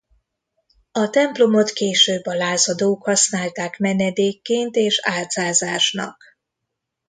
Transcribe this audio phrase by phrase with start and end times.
[0.91, 6.23] A templomot később a Lázadók használták menedékként és álcázásnak.